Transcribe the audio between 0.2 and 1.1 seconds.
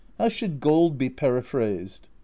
should gold